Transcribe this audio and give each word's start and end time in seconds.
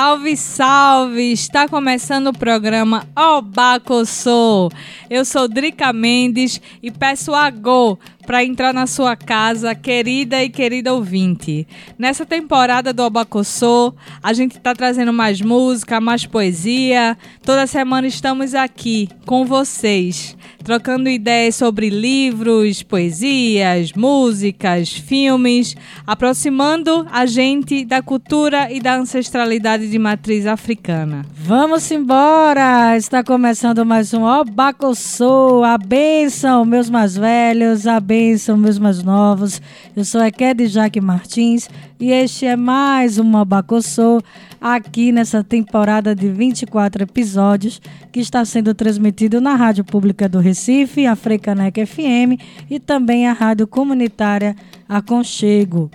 Salve, 0.00 0.34
salve! 0.34 1.30
Está 1.30 1.68
começando 1.68 2.28
o 2.28 2.32
programa 2.32 3.06
Obacossô. 3.14 4.70
Eu 5.10 5.26
sou 5.26 5.46
Drica 5.46 5.92
Mendes 5.92 6.58
e 6.82 6.90
peço 6.90 7.34
a 7.34 7.50
Go 7.50 7.98
para 8.30 8.44
entrar 8.44 8.72
na 8.72 8.86
sua 8.86 9.16
casa, 9.16 9.74
querida 9.74 10.40
e 10.40 10.48
querida 10.48 10.94
ouvinte. 10.94 11.66
Nessa 11.98 12.24
temporada 12.24 12.92
do 12.92 13.02
Abacossô, 13.02 13.92
a 14.22 14.32
gente 14.32 14.56
está 14.56 14.72
trazendo 14.72 15.12
mais 15.12 15.40
música, 15.40 16.00
mais 16.00 16.24
poesia. 16.24 17.18
Toda 17.42 17.66
semana 17.66 18.06
estamos 18.06 18.54
aqui 18.54 19.08
com 19.26 19.44
vocês, 19.44 20.36
trocando 20.62 21.08
ideias 21.08 21.56
sobre 21.56 21.90
livros, 21.90 22.84
poesias, 22.84 23.92
músicas, 23.94 24.92
filmes, 24.92 25.74
aproximando 26.06 27.04
a 27.10 27.26
gente 27.26 27.84
da 27.84 28.00
cultura 28.00 28.70
e 28.70 28.78
da 28.78 28.94
ancestralidade 28.94 29.90
de 29.90 29.98
matriz 29.98 30.46
africana. 30.46 31.26
Vamos 31.34 31.90
embora! 31.90 32.96
Está 32.96 33.24
começando 33.24 33.84
mais 33.84 34.14
um 34.14 34.22
Obacossô, 34.22 35.64
a 35.64 35.76
bênção, 35.76 36.64
meus 36.64 36.88
mais 36.88 37.16
velhos, 37.16 37.88
a 37.88 37.98
bênção, 38.20 38.54
meus 38.54 38.78
mais 38.78 39.02
novos. 39.02 39.62
Eu 39.96 40.04
sou 40.04 40.22
Ekede 40.22 40.66
Jaque 40.66 41.00
Martins 41.00 41.70
e 41.98 42.12
este 42.12 42.44
é 42.44 42.54
mais 42.54 43.18
um 43.18 43.34
Abacossô 43.34 44.20
aqui 44.60 45.10
nessa 45.10 45.42
temporada 45.42 46.14
de 46.14 46.28
24 46.28 47.04
episódios 47.04 47.80
que 48.12 48.20
está 48.20 48.44
sendo 48.44 48.74
transmitido 48.74 49.40
na 49.40 49.54
Rádio 49.54 49.84
Pública 49.84 50.28
do 50.28 50.38
Recife, 50.38 51.06
a 51.06 51.16
Freicaneca 51.16 51.86
FM 51.86 52.36
e 52.68 52.78
também 52.78 53.26
a 53.26 53.32
Rádio 53.32 53.66
Comunitária 53.66 54.54
Aconchego. 54.86 55.90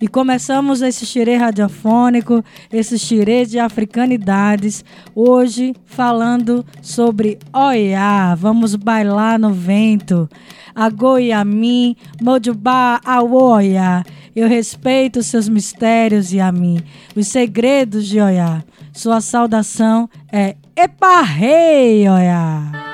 E 0.00 0.06
começamos 0.06 0.80
esse 0.80 1.04
xirê 1.04 1.36
radiofônico, 1.36 2.44
esse 2.72 2.98
xirê 2.98 3.44
de 3.44 3.58
africanidades, 3.58 4.84
hoje 5.14 5.74
falando 5.84 6.64
sobre 6.80 7.38
Oiá. 7.52 8.34
Vamos 8.36 8.76
bailar 8.76 9.38
no 9.38 9.52
vento. 9.52 10.28
Agoiami, 10.74 11.96
Mojubá, 12.22 13.00
Aoia. 13.04 14.04
Eu 14.36 14.48
respeito 14.48 15.20
seus 15.22 15.48
mistérios 15.48 16.32
e 16.32 16.38
a 16.38 16.52
mim, 16.52 16.80
os 17.16 17.26
segredos 17.26 18.06
de 18.06 18.20
Oiá. 18.20 18.62
Sua 18.92 19.20
saudação 19.20 20.08
é 20.30 20.54
Eparrei, 20.76 22.08
Oiá. 22.08 22.87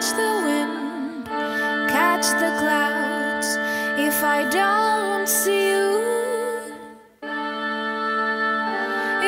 catch 0.00 0.16
the 0.16 0.32
wind, 0.46 1.26
catch 1.90 2.26
the 2.40 2.50
clouds. 2.58 3.48
If 3.98 4.24
I 4.24 4.48
don't 4.48 5.28
see 5.28 5.72
you, 5.72 5.98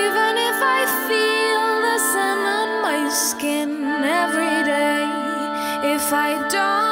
even 0.04 0.32
if 0.48 0.58
I 0.78 0.80
feel 1.08 1.64
the 1.88 1.98
sun 1.98 2.38
on 2.58 2.82
my 2.82 3.10
skin 3.10 3.84
every 4.02 4.64
day, 4.64 5.94
if 5.94 6.10
I 6.10 6.48
don't. 6.48 6.91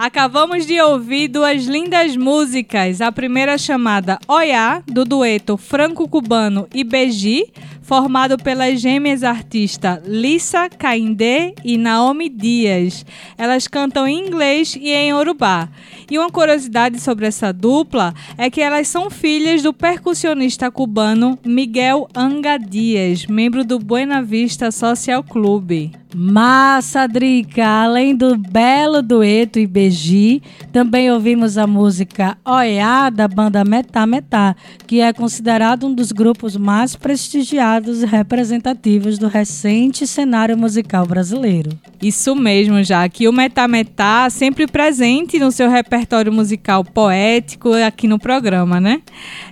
Acabamos 0.00 0.64
de 0.64 0.80
ouvir 0.80 1.28
duas 1.28 1.66
lindas 1.66 2.16
músicas. 2.16 3.02
A 3.02 3.12
primeira 3.12 3.58
chamada 3.58 4.18
Oiá, 4.26 4.82
do 4.86 5.04
dueto 5.04 5.58
franco-cubano 5.58 6.66
Ibeji, 6.72 7.52
formado 7.82 8.38
pelas 8.38 8.80
gêmeas 8.80 9.22
artistas 9.22 10.00
Lissa 10.06 10.70
Caindé 10.70 11.52
e 11.62 11.76
Naomi 11.76 12.30
Dias. 12.30 13.04
Elas 13.36 13.68
cantam 13.68 14.08
em 14.08 14.26
inglês 14.26 14.74
e 14.74 14.90
em 14.90 15.12
urubá. 15.12 15.68
E 16.10 16.18
uma 16.18 16.30
curiosidade 16.30 16.98
sobre 16.98 17.26
essa 17.26 17.52
dupla 17.52 18.14
é 18.38 18.48
que 18.48 18.62
elas 18.62 18.88
são 18.88 19.10
filhas 19.10 19.62
do 19.62 19.74
percussionista 19.74 20.70
cubano 20.70 21.38
Miguel 21.44 22.08
Anga 22.14 22.56
Dias, 22.56 23.26
membro 23.26 23.66
do 23.66 23.78
Buena 23.78 24.22
Vista 24.22 24.70
Social 24.70 25.22
Club. 25.22 25.90
Massa, 26.14 27.06
Drica! 27.06 27.64
Além 27.64 28.16
do 28.16 28.36
belo 28.36 29.00
dueto 29.00 29.60
Ibeji, 29.60 30.42
também 30.72 31.10
ouvimos 31.10 31.56
a 31.56 31.68
música 31.68 32.36
Oiá, 32.44 33.10
da 33.10 33.28
banda 33.28 33.64
Metá 33.64 34.04
Metá, 34.06 34.56
que 34.88 35.00
é 35.00 35.12
considerado 35.12 35.86
um 35.86 35.94
dos 35.94 36.10
grupos 36.10 36.56
mais 36.56 36.96
prestigiados 36.96 38.02
e 38.02 38.06
representativos 38.06 39.18
do 39.18 39.28
recente 39.28 40.04
cenário 40.04 40.58
musical 40.58 41.06
brasileiro. 41.06 41.70
Isso 42.02 42.34
mesmo, 42.34 42.82
já 42.82 43.08
que 43.08 43.28
o 43.28 43.32
Metá 43.32 43.68
Metá 43.68 44.28
sempre 44.30 44.66
presente 44.66 45.38
no 45.38 45.52
seu 45.52 45.70
repertório 45.70 46.32
musical 46.32 46.82
poético 46.82 47.72
aqui 47.74 48.08
no 48.08 48.18
programa, 48.18 48.80
né? 48.80 49.00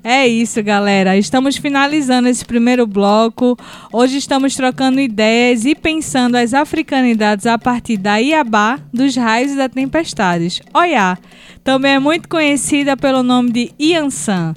É 0.03 0.27
isso, 0.27 0.63
galera. 0.63 1.17
Estamos 1.17 1.57
finalizando 1.57 2.29
esse 2.29 2.45
primeiro 2.45 2.87
bloco. 2.87 3.57
Hoje 3.93 4.17
estamos 4.17 4.57
trocando 4.57 4.99
ideias 4.99 5.65
e 5.65 5.75
pensando 5.75 6.37
as 6.37 6.48
africanidades 6.55 7.47
a 7.47 7.59
partir 7.59 7.97
da 7.97 8.17
Iabá, 8.17 8.79
dos 8.93 9.17
raios 9.17 9.53
e 9.53 9.57
das 9.57 9.71
tempestades. 9.71 10.61
Oiá, 10.75 11.19
também 11.65 11.93
é 11.93 11.99
muito 11.99 12.29
conhecida 12.29 12.97
pelo 12.97 13.23
nome 13.23 13.51
de 13.51 13.73
Iansan. 13.79 14.55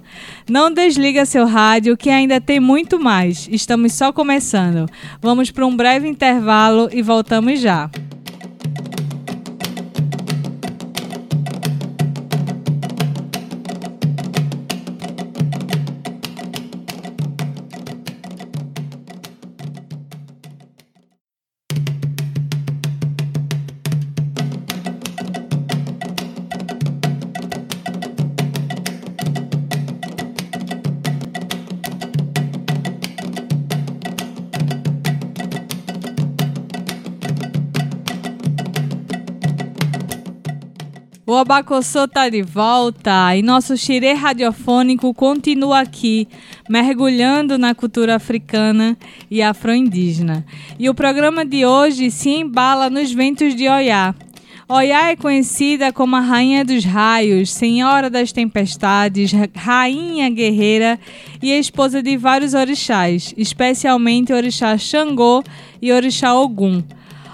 Não 0.50 0.72
desliga 0.74 1.26
seu 1.26 1.46
rádio 1.46 1.98
que 1.98 2.10
ainda 2.10 2.40
tem 2.40 2.60
muito 2.60 3.00
mais. 3.00 3.48
Estamos 3.52 3.94
só 3.94 4.12
começando. 4.12 4.86
Vamos 5.22 5.52
para 5.52 5.66
um 5.66 5.76
breve 5.76 6.08
intervalo 6.08 6.90
e 6.92 7.02
voltamos 7.02 7.60
já. 7.60 7.90
Abacossô 41.42 42.08
tá 42.08 42.30
de 42.30 42.44
volta 42.44 43.36
e 43.36 43.42
nosso 43.42 43.76
xirê 43.76 44.14
radiofônico 44.14 45.12
continua 45.12 45.80
aqui, 45.80 46.28
mergulhando 46.70 47.58
na 47.58 47.74
cultura 47.74 48.16
africana 48.16 48.96
e 49.30 49.42
afro-indígena. 49.42 50.46
E 50.78 50.88
o 50.88 50.94
programa 50.94 51.44
de 51.44 51.66
hoje 51.66 52.12
se 52.12 52.30
embala 52.30 52.92
nos 52.92 53.12
ventos 53.12 53.56
de 53.56 53.68
Oiá. 53.68 54.14
Oiá 54.70 55.10
é 55.10 55.16
conhecida 55.16 55.92
como 55.92 56.16
a 56.16 56.20
Rainha 56.20 56.64
dos 56.64 56.86
Raios, 56.86 57.52
Senhora 57.52 58.08
das 58.08 58.32
Tempestades, 58.32 59.32
Rainha 59.56 60.30
Guerreira 60.30 61.00
e 61.42 61.52
esposa 61.52 62.04
de 62.04 62.18
vários 62.18 62.54
orixás, 62.54 63.34
especialmente 63.36 64.32
orixá 64.32 64.78
Xangô 64.78 65.44
e 65.82 65.92
orixá 65.92 66.36
Ogum. 66.36 66.84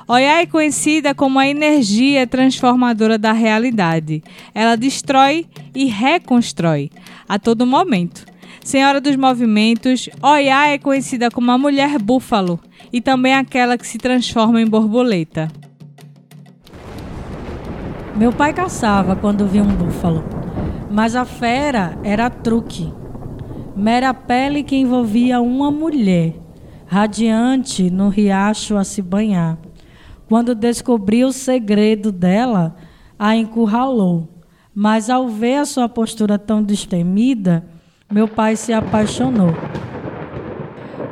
Oiá 0.10 0.40
é 0.40 0.46
conhecida 0.46 1.14
como 1.14 1.38
a 1.38 1.50
energia 1.50 2.26
transformadora 2.26 3.18
da 3.18 3.34
realidade. 3.34 4.24
Ela 4.56 4.78
destrói 4.78 5.46
e 5.76 5.84
reconstrói 5.84 6.90
a 7.28 7.38
todo 7.38 7.68
momento. 7.68 8.26
Senhora 8.64 9.02
dos 9.02 9.18
movimentos, 9.18 10.10
Oiá 10.22 10.68
é 10.70 10.78
conhecida 10.78 11.30
como 11.30 11.52
a 11.52 11.58
mulher 11.58 12.00
búfalo 12.00 12.58
e 12.92 13.02
também 13.02 13.34
aquela 13.34 13.78
que 13.78 13.86
se 13.86 13.98
transforma 13.98 14.62
em 14.62 14.66
borboleta. 14.66 15.50
Meu 18.16 18.32
pai 18.32 18.54
caçava 18.54 19.14
quando 19.14 19.46
via 19.46 19.62
um 19.62 19.76
búfalo, 19.76 20.24
mas 20.90 21.18
a 21.18 21.26
fera 21.26 22.00
era 22.02 22.30
truque. 22.30 22.94
Mera 23.76 24.14
pele 24.14 24.64
que 24.64 24.78
envolvia 24.78 25.42
uma 25.42 25.70
mulher, 25.70 26.34
radiante 26.86 27.90
no 27.92 28.08
riacho 28.08 28.78
a 28.78 28.86
se 28.86 29.02
banhar. 29.02 29.67
Quando 30.28 30.54
descobriu 30.54 31.28
o 31.28 31.34
segredo 31.34 32.12
dela, 32.12 32.76
a 33.18 33.36
encurralou. 33.36 34.28
Mas 34.74 35.10
ao 35.10 35.28
ver 35.28 35.56
a 35.56 35.66
sua 35.66 35.90
postura 35.90 36.38
tão 36.38 36.62
destemida, 36.62 37.66
meu 38.12 38.28
pai 38.28 38.56
se 38.56 38.72
apaixonou. 38.72 39.52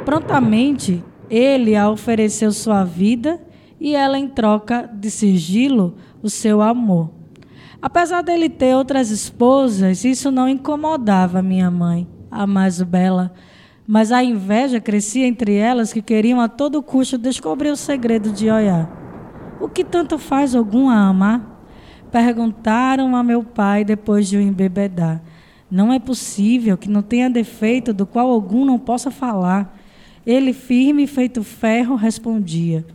Prontamente, 0.06 1.04
ele 1.30 1.76
a 1.76 1.90
ofereceu 1.90 2.52
sua 2.52 2.84
vida 2.84 3.42
e 3.80 3.96
ela, 3.96 4.20
em 4.20 4.28
troca 4.28 4.90
de 4.94 5.10
sigilo, 5.10 5.96
o 6.22 6.30
seu 6.30 6.62
amor. 6.62 7.10
Apesar 7.82 8.22
dele 8.22 8.50
ter 8.50 8.76
outras 8.76 9.10
esposas, 9.10 10.06
isso 10.06 10.32
não 10.32 10.48
incomodava 10.48 11.42
minha 11.42 11.70
mãe, 11.70 12.08
a 12.32 12.46
mais 12.46 12.82
bela, 12.82 13.34
mas 13.88 14.12
a 14.12 14.24
inveja 14.24 14.80
crescia 14.80 15.28
entre 15.28 15.56
elas 15.56 15.92
que 15.92 16.02
queriam 16.02 16.40
a 16.40 16.48
todo 16.48 16.82
custo 16.82 17.18
descobrir 17.18 17.70
o 17.70 17.76
segredo 17.76 18.32
de 18.32 18.50
Oiá. 18.50 19.05
O 19.60 19.70
que 19.70 19.84
tanto 19.84 20.18
faz 20.18 20.54
algum 20.54 20.90
amar? 20.90 21.64
Perguntaram 22.12 23.16
a 23.16 23.24
meu 23.24 23.44
pai 23.44 23.84
depois 23.84 24.28
de 24.28 24.38
o 24.38 24.42
embebedar. 24.42 25.22
Não 25.70 25.92
é 25.92 26.00
possível 26.00 26.78
que 26.78 26.90
não 26.90 27.02
tenha 27.02 27.30
defeito 27.30 27.94
do 27.94 28.06
qual 28.06 28.30
algum 28.30 28.66
não 28.66 28.78
possa 28.78 29.10
falar. 29.10 29.78
Ele, 30.26 30.54
firme 30.54 31.08
feito 31.08 31.44
ferro, 31.44 31.96
respondia: 31.96 32.86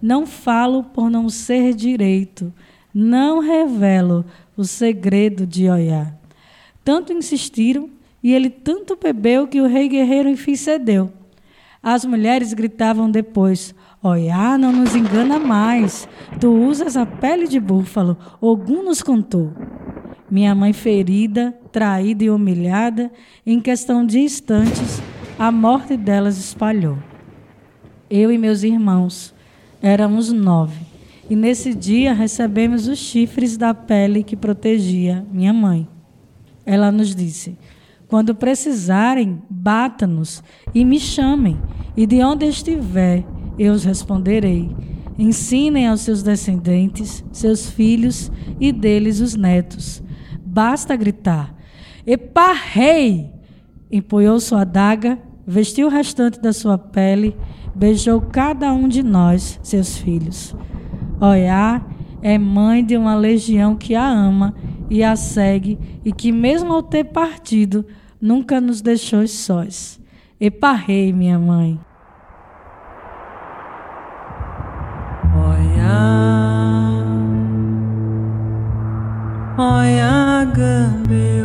Não 0.00 0.26
falo 0.26 0.84
por 0.84 1.10
não 1.10 1.28
ser 1.28 1.74
direito, 1.74 2.52
não 2.94 3.40
revelo 3.40 4.24
o 4.56 4.64
segredo 4.64 5.46
de 5.46 5.68
Oiá. 5.68 6.14
Tanto 6.84 7.12
insistiram 7.12 7.88
e 8.22 8.32
ele 8.32 8.50
tanto 8.50 8.96
bebeu 8.96 9.46
que 9.48 9.60
o 9.60 9.66
rei 9.66 9.88
guerreiro 9.88 10.28
enfim 10.28 10.54
cedeu. 10.54 11.12
As 11.82 12.04
mulheres 12.04 12.52
gritavam 12.52 13.10
depois: 13.10 13.74
Oiá, 14.04 14.58
não 14.58 14.72
nos 14.72 14.96
engana 14.96 15.38
mais. 15.38 16.08
Tu 16.40 16.50
usas 16.50 16.96
a 16.96 17.06
pele 17.06 17.46
de 17.46 17.60
búfalo. 17.60 18.16
Ogum 18.40 18.82
nos 18.82 19.00
contou. 19.00 19.52
Minha 20.28 20.56
mãe 20.56 20.72
ferida, 20.72 21.54
traída 21.70 22.24
e 22.24 22.30
humilhada, 22.30 23.12
em 23.46 23.60
questão 23.60 24.04
de 24.04 24.18
instantes, 24.18 25.00
a 25.38 25.52
morte 25.52 25.96
delas 25.96 26.36
espalhou. 26.36 26.98
Eu 28.10 28.32
e 28.32 28.38
meus 28.38 28.64
irmãos 28.64 29.32
éramos 29.80 30.32
nove. 30.32 30.84
E 31.30 31.36
nesse 31.36 31.72
dia 31.72 32.12
recebemos 32.12 32.88
os 32.88 32.98
chifres 32.98 33.56
da 33.56 33.72
pele 33.72 34.24
que 34.24 34.34
protegia 34.34 35.24
minha 35.30 35.52
mãe. 35.52 35.86
Ela 36.66 36.90
nos 36.90 37.14
disse: 37.14 37.56
Quando 38.08 38.34
precisarem, 38.34 39.40
bata-nos 39.48 40.42
e 40.74 40.84
me 40.84 40.98
chamem, 40.98 41.56
e 41.96 42.04
de 42.04 42.22
onde 42.22 42.46
estiver, 42.46 43.24
eu 43.58 43.72
os 43.72 43.84
responderei. 43.84 44.74
Ensinem 45.18 45.86
aos 45.86 46.00
seus 46.00 46.22
descendentes, 46.22 47.24
seus 47.32 47.68
filhos 47.68 48.32
e 48.58 48.72
deles 48.72 49.20
os 49.20 49.34
netos. 49.34 50.02
Basta 50.44 50.96
gritar: 50.96 51.54
Epa, 52.06 52.52
rei! 52.52 53.30
Empunhou 53.90 54.40
sua 54.40 54.62
adaga, 54.62 55.18
vestiu 55.46 55.86
o 55.86 55.90
restante 55.90 56.40
da 56.40 56.52
sua 56.52 56.78
pele, 56.78 57.36
beijou 57.74 58.20
cada 58.20 58.72
um 58.72 58.88
de 58.88 59.02
nós, 59.02 59.60
seus 59.62 59.98
filhos. 59.98 60.56
Oiá 61.20 61.84
é 62.22 62.38
mãe 62.38 62.84
de 62.84 62.96
uma 62.96 63.14
legião 63.14 63.76
que 63.76 63.94
a 63.94 64.08
ama 64.08 64.54
e 64.88 65.02
a 65.02 65.14
segue 65.14 65.78
e 66.04 66.12
que, 66.12 66.32
mesmo 66.32 66.72
ao 66.72 66.82
ter 66.82 67.04
partido, 67.04 67.84
nunca 68.20 68.60
nos 68.60 68.80
deixou 68.80 69.26
sós. 69.26 70.00
Epa, 70.40 70.72
rei, 70.72 71.12
minha 71.12 71.38
mãe. 71.38 71.78
Oya 79.58 80.44
gambe 80.56 81.42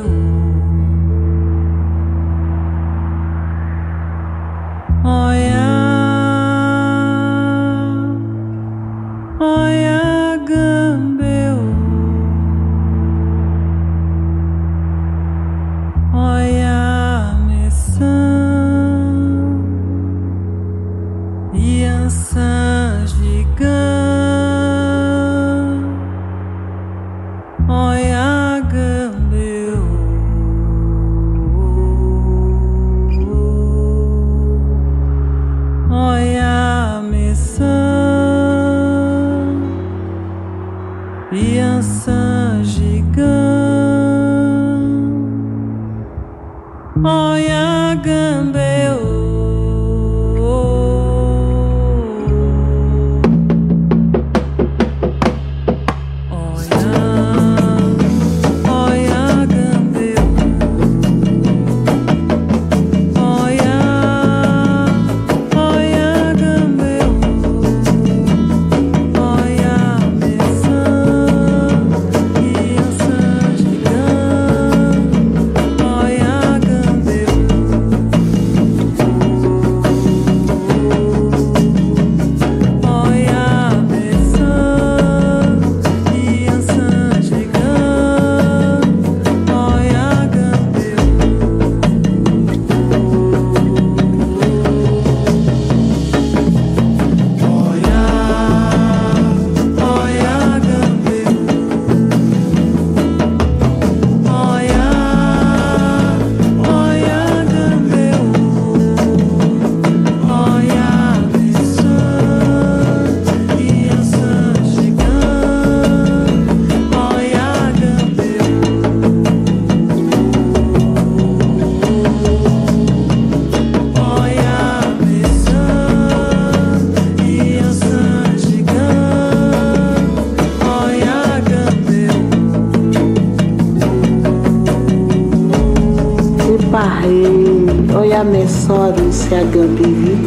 agambivi, 138.70 140.18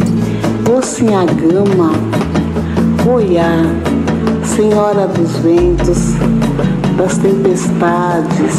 a 1.15 1.25
gama, 1.25 1.93
Oiá, 3.07 3.67
Senhora 4.45 5.07
dos 5.09 5.37
ventos, 5.39 6.15
das 6.97 7.19
tempestades, 7.19 8.55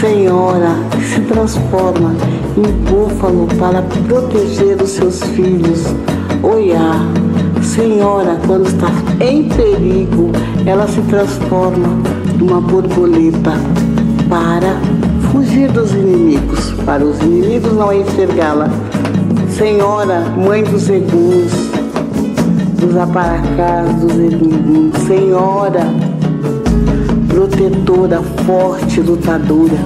Senhora 0.00 0.76
se 1.12 1.20
transforma 1.22 2.14
em 2.56 2.90
búfalo 2.90 3.46
para 3.58 3.82
proteger 4.08 4.80
os 4.80 4.90
seus 4.90 5.22
filhos, 5.22 5.84
Oiá, 6.42 7.00
Senhora, 7.62 8.38
quando 8.46 8.66
está 8.66 8.88
em 9.20 9.48
perigo, 9.48 10.30
ela 10.64 10.86
se 10.88 11.00
transforma 11.02 11.88
numa 12.38 12.60
borboleta 12.60 13.52
para 14.28 14.93
fugir 15.54 15.70
dos 15.70 15.92
inimigos, 15.92 16.72
para 16.84 17.04
os 17.04 17.20
inimigos 17.20 17.72
não 17.74 17.92
enxergá-la. 17.92 18.68
Senhora, 19.56 20.20
Mãe 20.36 20.64
dos 20.64 20.88
Eguns, 20.88 21.52
dos 22.80 22.96
Aparacás, 22.96 23.94
dos 24.00 24.18
Eguns, 24.18 24.98
Senhora, 25.06 25.86
protetora, 27.28 28.20
forte, 28.44 29.00
lutadora. 29.00 29.78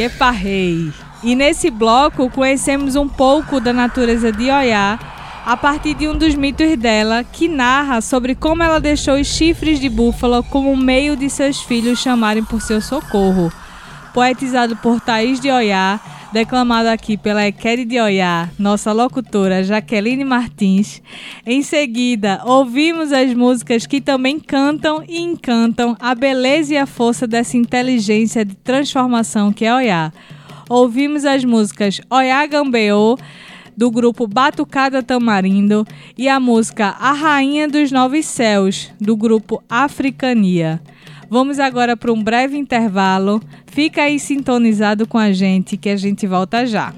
Eparrei. 0.00 0.92
E 1.22 1.34
nesse 1.34 1.70
bloco 1.70 2.30
conhecemos 2.30 2.96
um 2.96 3.08
pouco 3.08 3.60
da 3.60 3.72
natureza 3.72 4.30
de 4.30 4.50
Oiá 4.50 4.98
a 5.46 5.56
partir 5.56 5.94
de 5.94 6.08
um 6.08 6.18
dos 6.18 6.34
mitos 6.34 6.76
dela, 6.76 7.22
que 7.22 7.46
narra 7.46 8.00
sobre 8.00 8.34
como 8.34 8.64
ela 8.64 8.80
deixou 8.80 9.14
os 9.14 9.28
chifres 9.28 9.78
de 9.78 9.88
búfalo 9.88 10.42
como 10.42 10.76
meio 10.76 11.16
de 11.16 11.30
seus 11.30 11.60
filhos 11.60 12.00
chamarem 12.00 12.42
por 12.42 12.60
seu 12.60 12.80
socorro. 12.80 13.52
Poetizado 14.12 14.76
por 14.76 15.00
Thaís 15.00 15.38
de 15.38 15.48
Oiá, 15.48 16.00
declamado 16.36 16.90
aqui 16.90 17.16
pela 17.16 17.46
Equere 17.46 17.86
de 17.86 17.98
Oiá, 17.98 18.50
nossa 18.58 18.92
locutora 18.92 19.64
Jaqueline 19.64 20.22
Martins. 20.22 21.00
Em 21.46 21.62
seguida, 21.62 22.42
ouvimos 22.44 23.10
as 23.10 23.32
músicas 23.32 23.86
que 23.86 24.02
também 24.02 24.38
cantam 24.38 25.02
e 25.08 25.18
encantam 25.18 25.96
a 25.98 26.14
beleza 26.14 26.74
e 26.74 26.76
a 26.76 26.84
força 26.84 27.26
dessa 27.26 27.56
inteligência 27.56 28.44
de 28.44 28.54
transformação 28.54 29.50
que 29.50 29.64
é 29.64 29.74
Oiá. 29.74 30.12
Ouvimos 30.68 31.24
as 31.24 31.42
músicas 31.42 32.02
Oiá 32.10 32.44
Gambeô, 32.44 33.16
do 33.74 33.90
grupo 33.90 34.26
Batucada 34.26 35.02
Tamarindo, 35.02 35.86
e 36.18 36.28
a 36.28 36.38
música 36.38 36.88
A 37.00 37.12
Rainha 37.12 37.66
dos 37.66 37.90
Nove 37.90 38.22
Céus, 38.22 38.92
do 39.00 39.16
grupo 39.16 39.62
Africania. 39.70 40.82
Vamos 41.28 41.58
agora 41.58 41.96
para 41.96 42.12
um 42.12 42.22
breve 42.22 42.56
intervalo. 42.56 43.42
Fica 43.66 44.02
aí 44.02 44.18
sintonizado 44.18 45.06
com 45.06 45.18
a 45.18 45.32
gente 45.32 45.76
que 45.76 45.88
a 45.88 45.96
gente 45.96 46.26
volta 46.26 46.66
já. 46.66 46.92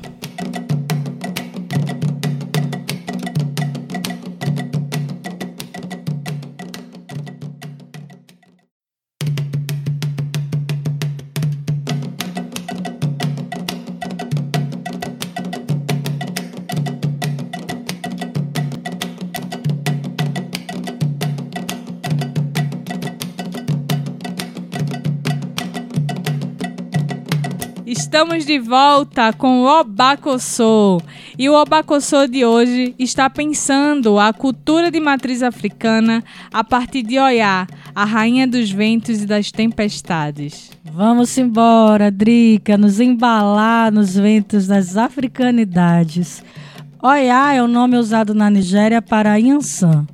Estamos 28.19 28.45
de 28.45 28.59
volta 28.59 29.33
com 29.33 29.61
o 29.61 29.81
Obacossô. 29.81 31.01
E 31.39 31.49
o 31.49 31.55
Obacossô 31.55 32.27
de 32.27 32.45
hoje 32.45 32.93
está 32.99 33.31
pensando 33.31 34.19
a 34.19 34.33
cultura 34.33 34.91
de 34.91 34.99
matriz 34.99 35.41
africana 35.41 36.25
a 36.53 36.65
partir 36.65 37.05
de 37.05 37.17
Oiá, 37.17 37.65
a 37.95 38.05
rainha 38.05 38.45
dos 38.45 38.73
ventos 38.73 39.23
e 39.23 39.27
das 39.27 39.53
tempestades. 39.53 40.73
Vamos 40.93 41.39
embora, 41.39 42.11
Drica, 42.11 42.77
nos 42.77 42.99
embalar 42.99 43.93
nos 43.93 44.17
ventos 44.17 44.67
das 44.67 44.97
africanidades. 44.97 46.43
Oiá 47.01 47.55
é 47.55 47.63
o 47.63 47.69
nome 47.69 47.97
usado 47.97 48.35
na 48.35 48.51
Nigéria 48.51 49.01
para 49.01 49.37
Yansan, 49.37 50.09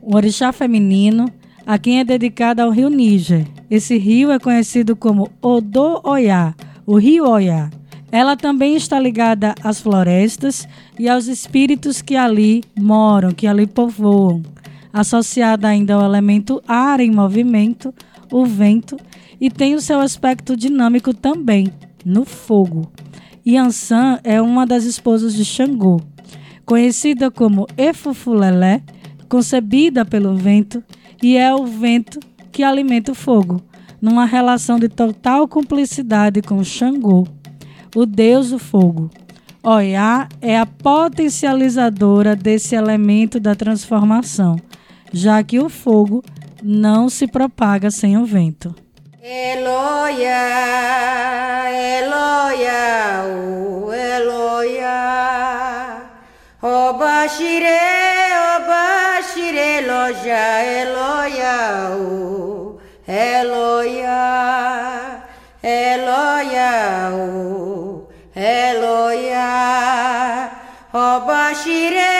orixá 0.00 0.52
feminino 0.52 1.28
a 1.66 1.78
quem 1.80 1.98
é 1.98 2.04
dedicado 2.04 2.62
ao 2.62 2.70
rio 2.70 2.88
Níger. 2.88 3.44
Esse 3.68 3.98
rio 3.98 4.30
é 4.30 4.38
conhecido 4.38 4.94
como 4.94 5.28
Odo 5.42 6.00
Oiá, 6.04 6.54
o 6.86 6.96
rio 6.98 7.28
Oiá. 7.28 7.70
Ela 8.12 8.36
também 8.36 8.76
está 8.76 9.00
ligada 9.00 9.54
às 9.62 9.80
florestas 9.80 10.68
e 10.98 11.08
aos 11.08 11.26
espíritos 11.26 12.00
que 12.00 12.14
ali 12.14 12.62
moram, 12.78 13.32
que 13.32 13.46
ali 13.46 13.66
povoam. 13.66 14.42
Associada 14.92 15.66
ainda 15.66 15.94
ao 15.94 16.04
elemento 16.04 16.62
ar 16.68 17.00
em 17.00 17.10
movimento, 17.10 17.92
o 18.30 18.44
vento, 18.44 18.96
e 19.40 19.50
tem 19.50 19.74
o 19.74 19.80
seu 19.80 19.98
aspecto 19.98 20.56
dinâmico 20.56 21.12
também, 21.12 21.72
no 22.04 22.24
fogo. 22.24 22.92
Yansan 23.44 24.20
é 24.22 24.40
uma 24.40 24.64
das 24.64 24.84
esposas 24.84 25.34
de 25.34 25.44
Xangô, 25.44 26.00
conhecida 26.64 27.32
como 27.32 27.66
Efufulelé, 27.76 28.80
concebida 29.28 30.04
pelo 30.04 30.36
vento, 30.36 30.84
e 31.20 31.36
é 31.36 31.52
o 31.52 31.66
vento 31.66 32.20
que 32.52 32.62
alimenta 32.62 33.10
o 33.10 33.14
fogo 33.14 33.60
numa 34.04 34.26
relação 34.26 34.78
de 34.78 34.86
total 34.86 35.48
cumplicidade 35.48 36.42
com 36.42 36.62
Xangô, 36.62 37.26
o 37.96 38.04
deus 38.04 38.50
do 38.50 38.58
fogo. 38.58 39.08
Oiá 39.62 40.28
é 40.42 40.58
a 40.58 40.66
potencializadora 40.66 42.36
desse 42.36 42.74
elemento 42.74 43.40
da 43.40 43.54
transformação, 43.54 44.60
já 45.10 45.42
que 45.42 45.58
o 45.58 45.70
fogo 45.70 46.22
não 46.62 47.08
se 47.08 47.26
propaga 47.26 47.90
sem 47.90 48.18
o 48.18 48.26
vento. 48.26 48.74
Eloia, 49.22 50.36
Eloia, 52.02 53.24
Eloia, 54.18 56.02
Obashire, 56.60 57.64
Obashire, 58.58 59.86
Loja, 59.86 60.62
Eloia, 60.62 62.63
Eloia, 63.06 64.16
Eloia, 65.62 67.10
Eloia, 68.34 69.48
Obashire, 70.92 72.12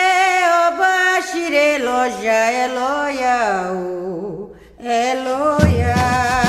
Obashire, 0.67 1.79
Loja, 1.79 2.51
Eloia. 2.65 3.95
Eloia, 4.85 6.44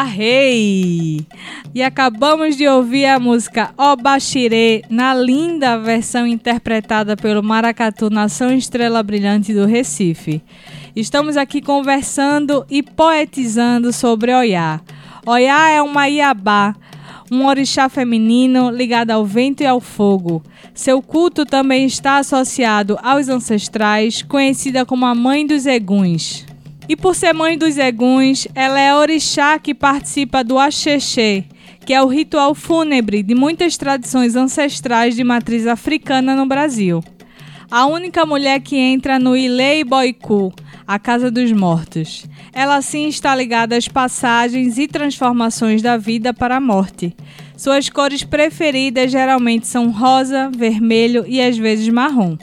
Eparrei! 0.00 1.26
E 1.74 1.82
acabamos 1.82 2.56
de 2.56 2.66
ouvir 2.66 3.04
a 3.04 3.20
música 3.20 3.70
Obaxirê 3.76 4.82
na 4.88 5.12
linda 5.12 5.78
versão 5.78 6.26
interpretada 6.26 7.18
pelo 7.18 7.42
Maracatu 7.42 8.08
Nação 8.08 8.50
Estrela 8.50 9.02
Brilhante 9.02 9.52
do 9.52 9.66
Recife. 9.66 10.42
Estamos 10.96 11.36
aqui 11.36 11.60
conversando 11.60 12.64
e 12.70 12.82
poetizando 12.82 13.92
sobre 13.92 14.32
Oiá. 14.32 14.80
Oiá 15.26 15.68
é 15.68 15.82
uma 15.82 16.08
iabá, 16.08 16.74
um 17.30 17.44
orixá 17.44 17.90
feminino 17.90 18.70
ligado 18.70 19.10
ao 19.10 19.26
vento 19.26 19.62
e 19.62 19.66
ao 19.66 19.80
fogo. 19.82 20.42
Seu 20.72 21.02
culto 21.02 21.44
também 21.44 21.84
está 21.84 22.16
associado 22.16 22.98
aos 23.02 23.28
ancestrais, 23.28 24.22
conhecida 24.22 24.86
como 24.86 25.04
a 25.04 25.14
Mãe 25.14 25.46
dos 25.46 25.66
Eguns. 25.66 26.49
E 26.90 26.96
por 26.96 27.14
ser 27.14 27.32
mãe 27.32 27.56
dos 27.56 27.78
eguns, 27.78 28.48
ela 28.52 28.80
é 28.80 28.92
orixá 28.92 29.60
que 29.60 29.72
participa 29.72 30.42
do 30.42 30.58
Axexê, 30.58 31.44
que 31.86 31.94
é 31.94 32.02
o 32.02 32.08
ritual 32.08 32.52
fúnebre 32.52 33.22
de 33.22 33.32
muitas 33.32 33.76
tradições 33.76 34.34
ancestrais 34.34 35.14
de 35.14 35.22
matriz 35.22 35.68
africana 35.68 36.34
no 36.34 36.46
Brasil. 36.46 37.00
A 37.70 37.86
única 37.86 38.26
mulher 38.26 38.60
que 38.60 38.76
entra 38.76 39.20
no 39.20 39.36
Ilei 39.36 39.84
Boiku, 39.84 40.52
a 40.84 40.98
Casa 40.98 41.30
dos 41.30 41.52
Mortos. 41.52 42.26
Ela 42.52 42.82
sim 42.82 43.06
está 43.06 43.36
ligada 43.36 43.76
às 43.76 43.86
passagens 43.86 44.76
e 44.76 44.88
transformações 44.88 45.80
da 45.80 45.96
vida 45.96 46.34
para 46.34 46.56
a 46.56 46.60
morte. 46.60 47.14
Suas 47.56 47.88
cores 47.88 48.24
preferidas 48.24 49.12
geralmente 49.12 49.68
são 49.68 49.92
rosa, 49.92 50.50
vermelho 50.50 51.24
e 51.24 51.40
às 51.40 51.56
vezes 51.56 51.88
marrom. 51.88 52.36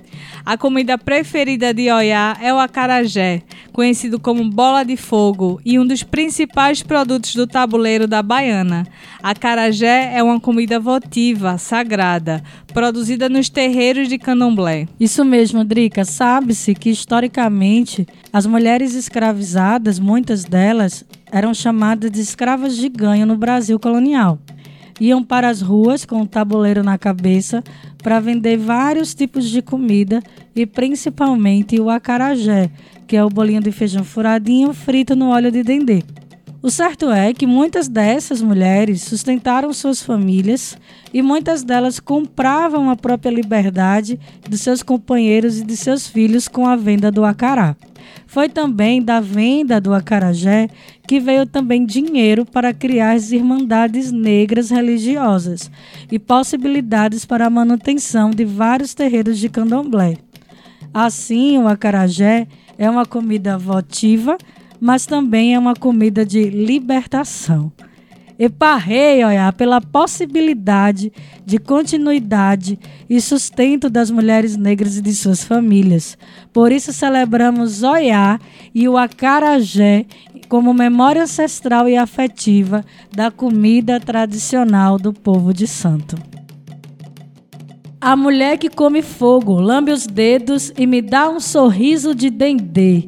A 0.47 0.57
comida 0.57 0.97
preferida 0.97 1.73
de 1.73 1.91
Oiá 1.91 2.37
é 2.41 2.53
o 2.53 2.57
acarajé, 2.57 3.41
conhecido 3.73 4.17
como 4.17 4.49
bola 4.49 4.85
de 4.85 4.95
fogo 4.95 5.59
e 5.65 5.77
um 5.77 5.85
dos 5.85 6.03
principais 6.03 6.81
produtos 6.81 7.35
do 7.35 7.45
tabuleiro 7.45 8.07
da 8.07 8.23
baiana. 8.23 8.87
Acarajé 9.21 10.13
é 10.15 10.23
uma 10.23 10.39
comida 10.39 10.79
votiva, 10.79 11.57
sagrada, 11.57 12.41
produzida 12.73 13.27
nos 13.27 13.49
terreiros 13.49 14.07
de 14.07 14.17
candomblé. 14.17 14.87
Isso 14.97 15.25
mesmo, 15.25 15.65
Drica. 15.65 16.05
Sabe-se 16.05 16.73
que 16.73 16.91
historicamente 16.91 18.07
as 18.31 18.45
mulheres 18.45 18.95
escravizadas, 18.95 19.99
muitas 19.99 20.45
delas, 20.45 21.03
eram 21.29 21.53
chamadas 21.53 22.09
de 22.09 22.21
escravas 22.21 22.77
de 22.77 22.87
ganho 22.87 23.25
no 23.25 23.35
Brasil 23.35 23.77
colonial 23.77 24.39
iam 24.99 25.23
para 25.23 25.49
as 25.49 25.61
ruas 25.61 26.05
com 26.05 26.21
o 26.21 26.27
tabuleiro 26.27 26.83
na 26.83 26.97
cabeça 26.97 27.63
para 28.01 28.19
vender 28.19 28.57
vários 28.57 29.13
tipos 29.13 29.49
de 29.49 29.61
comida 29.61 30.21
e 30.55 30.65
principalmente 30.65 31.79
o 31.79 31.89
acarajé, 31.89 32.69
que 33.07 33.15
é 33.15 33.23
o 33.23 33.29
bolinho 33.29 33.61
de 33.61 33.71
feijão 33.71 34.03
furadinho 34.03 34.73
frito 34.73 35.15
no 35.15 35.29
óleo 35.29 35.51
de 35.51 35.63
dendê. 35.63 36.03
O 36.61 36.71
certo 36.71 37.11
é 37.11 37.33
que 37.33 37.45
muitas 37.45 37.87
dessas 37.87 38.41
mulheres 38.41 39.03
sustentaram 39.03 39.71
suas 39.71 40.01
famílias 40.01 40.77
e 41.13 41.21
muitas 41.21 41.63
delas 41.63 41.99
compravam 41.99 42.89
a 42.89 42.95
própria 42.95 43.29
liberdade 43.29 44.19
de 44.47 44.57
seus 44.57 44.81
companheiros 44.81 45.59
e 45.59 45.63
de 45.63 45.77
seus 45.77 46.07
filhos 46.07 46.47
com 46.47 46.65
a 46.67 46.75
venda 46.75 47.11
do 47.11 47.23
acará. 47.23 47.75
Foi 48.37 48.47
também 48.47 49.01
da 49.01 49.19
venda 49.19 49.81
do 49.81 49.95
acarajé 49.95 50.69
que 51.07 51.19
veio 51.19 51.47
também 51.47 51.83
dinheiro 51.83 52.45
para 52.45 52.71
criar 52.71 53.13
as 53.13 53.31
irmandades 53.31 54.11
negras 54.11 54.69
religiosas 54.69 55.71
e 56.11 56.19
possibilidades 56.19 57.25
para 57.25 57.47
a 57.47 57.49
manutenção 57.49 58.29
de 58.29 58.45
vários 58.45 58.93
terreiros 58.93 59.39
de 59.39 59.49
candomblé. 59.49 60.17
Assim, 60.93 61.57
o 61.57 61.67
acarajé 61.67 62.47
é 62.77 62.87
uma 62.87 63.07
comida 63.07 63.57
votiva, 63.57 64.37
mas 64.79 65.07
também 65.07 65.55
é 65.55 65.57
uma 65.57 65.73
comida 65.73 66.23
de 66.23 66.47
libertação 66.47 67.71
e 68.39 68.47
parrei, 68.49 69.23
olha, 69.23 69.51
pela 69.51 69.81
possibilidade 69.81 71.11
de 71.45 71.57
continuidade 71.57 72.79
e 73.09 73.19
sustento 73.19 73.89
das 73.89 74.11
mulheres 74.11 74.55
negras 74.55 74.97
e 74.97 75.01
de 75.01 75.13
suas 75.13 75.43
famílias. 75.43 76.17
Por 76.53 76.71
isso 76.71 76.93
celebramos 76.93 77.83
Oiá 77.83 78.39
e 78.73 78.87
o 78.87 78.97
acarajé 78.97 80.05
como 80.47 80.73
memória 80.73 81.23
ancestral 81.23 81.89
e 81.89 81.97
afetiva 81.97 82.85
da 83.11 83.29
comida 83.31 83.99
tradicional 83.99 84.97
do 84.97 85.11
povo 85.11 85.53
de 85.53 85.67
Santo. 85.67 86.15
A 87.99 88.15
mulher 88.15 88.57
que 88.57 88.69
come 88.69 89.01
fogo, 89.01 89.59
lambe 89.59 89.91
os 89.91 90.05
dedos 90.05 90.71
e 90.77 90.85
me 90.85 91.01
dá 91.01 91.27
um 91.29 91.39
sorriso 91.39 92.13
de 92.13 92.29
dendê. 92.29 93.05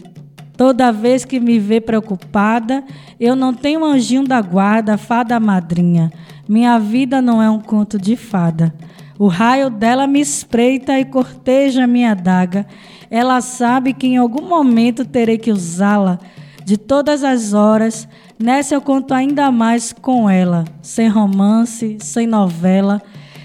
Toda 0.60 0.92
vez 0.92 1.24
que 1.24 1.40
me 1.40 1.58
vê 1.58 1.80
preocupada, 1.80 2.84
eu 3.18 3.34
não 3.34 3.54
tenho 3.54 3.86
anjinho 3.86 4.28
da 4.28 4.42
guarda, 4.42 4.98
fada 4.98 5.40
madrinha. 5.40 6.12
Minha 6.50 6.78
vida 6.78 7.22
não 7.22 7.42
é 7.42 7.50
um 7.50 7.62
conto 7.62 7.98
de 7.98 8.18
fada. 8.18 8.76
O 9.18 9.28
raio 9.28 9.70
dela 9.70 10.06
me 10.06 10.20
espreita 10.20 11.00
e 11.00 11.06
corteja 11.06 11.88
minha 11.88 12.14
daga. 12.14 12.68
Ela 13.10 13.40
sabe 13.40 13.94
que 13.94 14.08
em 14.08 14.18
algum 14.18 14.50
momento 14.50 15.06
terei 15.06 15.38
que 15.38 15.50
usá-la. 15.50 16.20
De 16.66 16.76
todas 16.76 17.24
as 17.24 17.54
horas, 17.54 18.06
nessa 18.38 18.76
eu 18.76 18.82
conto 18.82 19.14
ainda 19.14 19.50
mais 19.54 19.94
com 19.94 20.30
ela, 20.30 20.66
sem 20.82 21.08
romance, 21.08 21.96
sem 22.02 22.28
novela. 22.28 23.02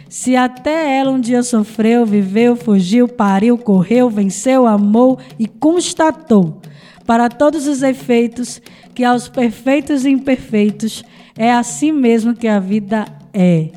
Se 0.08 0.34
até 0.34 0.98
ela 0.98 1.12
um 1.12 1.20
dia 1.20 1.44
sofreu, 1.44 2.04
viveu, 2.04 2.56
fugiu, 2.56 3.06
pariu, 3.06 3.56
correu, 3.56 4.10
venceu, 4.10 4.66
amou 4.66 5.16
e 5.38 5.46
constatou 5.46 6.60
para 7.06 7.28
todos 7.28 7.66
os 7.66 7.82
efeitos, 7.82 8.60
que 8.94 9.04
aos 9.04 9.28
perfeitos 9.28 10.04
e 10.04 10.10
imperfeitos 10.10 11.04
é 11.36 11.52
assim 11.52 11.92
mesmo 11.92 12.34
que 12.34 12.48
a 12.48 12.60
vida 12.60 13.04
é. 13.32 13.70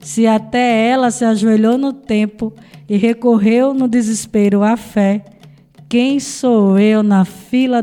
Se 0.00 0.26
até 0.26 0.88
ela 0.88 1.10
se 1.10 1.24
ajoelhou 1.24 1.76
no 1.76 1.92
tempo 1.92 2.52
e 2.88 2.96
recorreu 2.96 3.74
no 3.74 3.88
desespero 3.88 4.62
à 4.62 4.76
fé, 4.76 5.24
quem 5.88 6.18
sou 6.18 6.78
eu 6.78 7.02
na 7.02 7.24
fila 7.24 7.82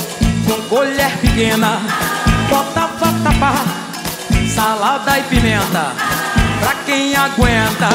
Com 0.51 0.61
colher 0.63 1.17
pequena, 1.21 1.79
bota 2.49 2.85
vatapá, 2.99 3.53
salada 4.53 5.17
e 5.17 5.23
pimenta, 5.23 5.93
pra 6.59 6.75
quem 6.85 7.15
aguenta. 7.15 7.87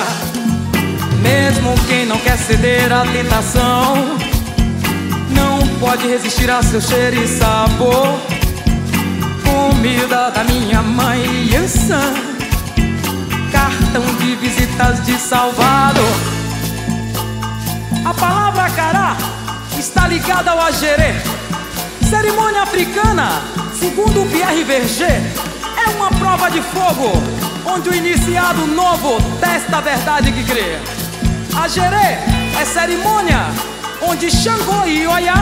Mesmo 1.20 1.74
quem 1.86 2.06
não 2.06 2.18
quer 2.18 2.38
ceder 2.38 2.90
à 2.90 3.02
tentação, 3.02 4.16
não 5.32 5.68
pode 5.78 6.08
resistir 6.08 6.50
a 6.50 6.62
seu 6.62 6.80
cheiro 6.80 7.22
e 7.22 7.28
sabor. 7.28 8.18
Comida 9.44 10.30
da 10.30 10.42
minha 10.44 10.80
mãe, 10.80 11.50
Yansan, 11.52 12.14
cartão 13.52 14.02
de 14.18 14.34
visitas 14.36 15.04
de 15.04 15.18
Salvador. 15.18 16.16
A 18.02 18.14
palavra 18.14 18.70
cará 18.70 19.14
está 19.78 20.08
ligada 20.08 20.52
ao 20.52 20.62
agerê, 20.62 21.35
cerimônia 22.08 22.62
africana, 22.62 23.42
segundo 23.74 24.22
o 24.22 24.26
Pierre 24.26 24.62
Verger, 24.62 25.20
é 25.76 25.90
uma 25.90 26.08
prova 26.10 26.48
de 26.48 26.62
fogo, 26.62 27.10
onde 27.66 27.88
o 27.88 27.94
iniciado 27.94 28.64
novo 28.66 29.18
testa 29.40 29.78
a 29.78 29.80
verdade 29.80 30.30
que 30.30 30.44
crê. 30.44 30.78
A 31.60 31.66
gerê 31.66 32.18
é 32.60 32.64
cerimônia 32.64 33.46
onde 34.00 34.30
Xangô 34.30 34.86
e 34.86 35.06
Oiá 35.06 35.34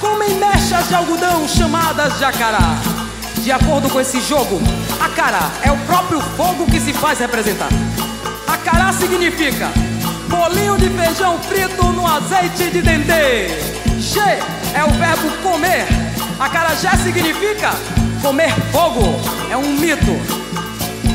comem 0.00 0.34
mechas 0.34 0.86
de 0.88 0.94
algodão 0.94 1.48
chamadas 1.48 2.18
jacará. 2.20 2.76
De 3.38 3.50
acordo 3.50 3.90
com 3.90 4.00
esse 4.00 4.20
jogo, 4.20 4.60
acará 5.00 5.50
é 5.62 5.72
o 5.72 5.76
próprio 5.78 6.20
fogo 6.36 6.66
que 6.66 6.78
se 6.78 6.92
faz 6.92 7.18
representar. 7.18 7.70
Acará 8.46 8.92
significa 8.92 9.68
bolinho 10.28 10.78
de 10.78 10.88
feijão 10.88 11.36
frito 11.40 11.84
no 11.86 12.06
azeite 12.06 12.70
de 12.70 12.80
dendê. 12.80 13.48
G 13.98 14.20
é 14.20 14.84
o 14.84 14.90
verbo 14.90 15.28
comer. 15.42 16.11
Acarajé 16.42 16.90
significa 16.96 17.70
comer 18.20 18.52
fogo. 18.72 19.20
É 19.48 19.56
um 19.56 19.76
mito. 19.76 20.20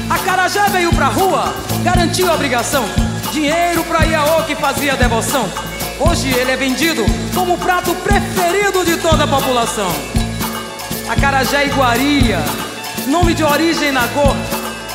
Acarajé 0.10 0.70
veio 0.70 0.94
pra 0.94 1.08
rua, 1.08 1.54
garantiu 1.84 2.32
a 2.32 2.36
obrigação 2.36 2.86
dinheiro 3.38 3.84
para 3.84 4.06
Iaô 4.06 4.44
que 4.44 4.56
fazia 4.56 4.96
devoção. 4.96 5.48
Hoje 6.00 6.34
ele 6.34 6.52
é 6.52 6.56
vendido 6.56 7.06
como 7.36 7.56
o 7.56 7.58
prato 7.58 7.94
preferido 7.96 8.86
de 8.86 8.98
toda 8.98 9.26
a 9.26 9.28
população. 9.28 9.92
Acarajé 11.10 11.66
Iguaria, 11.66 12.40
nome 13.08 13.34
de 13.34 13.44
origem 13.44 13.92
na 13.92 14.08
cor, 14.08 14.36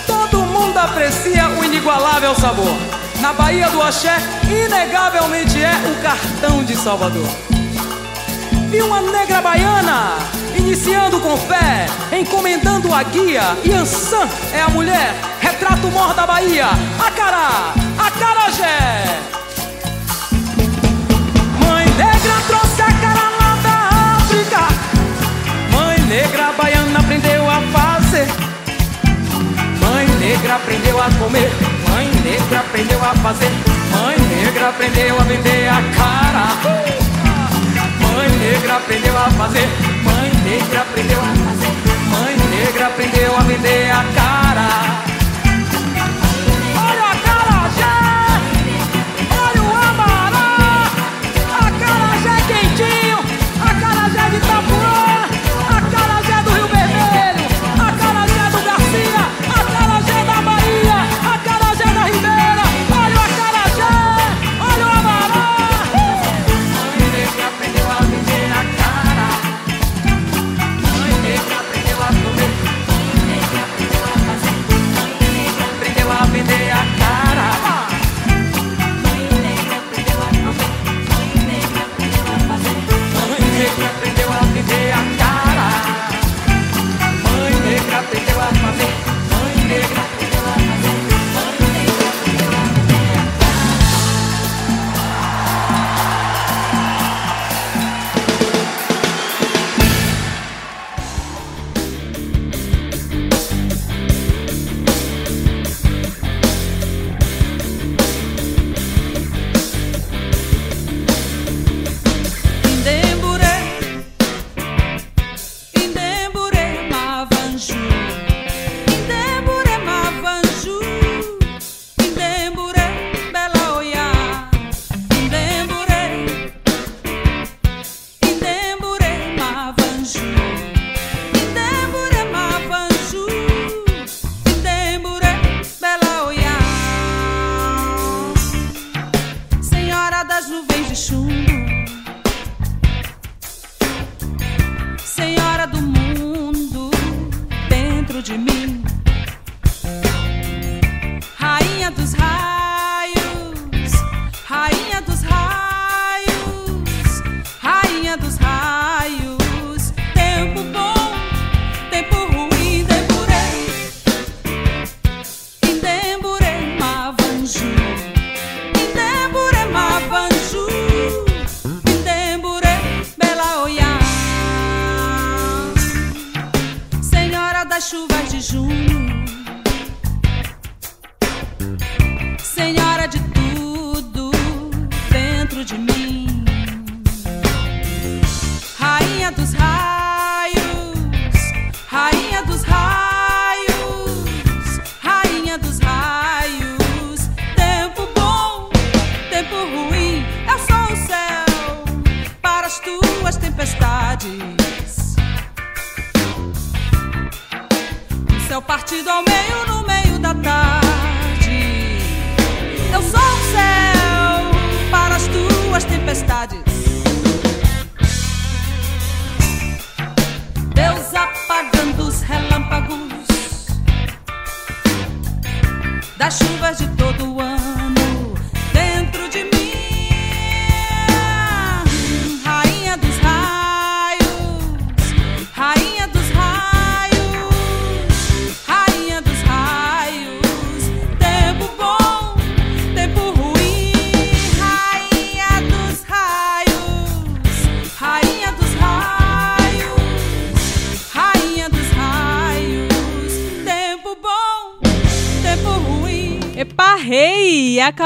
todo 0.06 0.46
mundo 0.46 0.78
aprecia 0.78 1.50
o 1.50 1.62
inigualável 1.62 2.34
sabor. 2.34 2.76
Na 3.20 3.32
Bahia 3.32 3.68
do 3.68 3.82
Axé, 3.82 4.16
inegavelmente 4.48 5.62
é 5.62 5.74
o 5.86 6.02
cartão 6.02 6.64
de 6.64 6.74
Salvador. 6.74 7.51
Vi 8.72 8.80
uma 8.80 9.02
negra 9.02 9.42
baiana 9.42 10.16
iniciando 10.56 11.20
com 11.20 11.36
fé, 11.36 11.84
encomendando 12.10 12.90
a 12.94 13.02
guia. 13.02 13.54
Yansan 13.66 14.26
é 14.50 14.62
a 14.62 14.68
mulher, 14.70 15.14
retrato 15.42 15.88
mor 15.88 16.14
da 16.14 16.26
Bahia. 16.26 16.68
Acará, 16.98 17.74
Acarajé. 17.98 19.04
Mãe 21.66 21.84
negra 21.84 22.34
trouxe 22.46 22.80
a 22.80 22.86
cara 22.86 23.28
lá 23.40 23.58
da 23.62 24.16
África. 24.16 24.68
Mãe 25.76 25.98
negra 26.06 26.52
baiana 26.56 26.98
aprendeu 26.98 27.50
a 27.50 27.60
fazer. 27.74 28.26
Mãe 29.82 30.06
negra 30.18 30.54
aprendeu 30.54 30.98
a 30.98 31.10
comer. 31.18 31.50
Mãe 31.90 32.10
negra 32.24 32.60
aprendeu 32.60 33.04
a 33.04 33.14
fazer. 33.16 33.52
Mãe 33.90 34.16
negra 34.18 34.70
aprendeu 34.70 35.20
a 35.20 35.24
vender 35.24 35.68
a 35.68 35.82
cara. 35.94 37.01
Mãe 38.14 38.28
negra 38.28 38.76
aprendeu 38.76 39.16
a 39.16 39.30
fazer. 39.30 39.68
Mãe 40.04 40.30
negra 40.44 40.80
aprendeu 40.82 41.18
a 41.18 41.34
fazer. 41.46 41.72
Mãe 42.10 42.36
negra 42.50 42.86
aprendeu 42.86 43.36
a 43.36 43.40
vender 43.40 43.90
a 43.90 44.04
cara. 44.14 44.41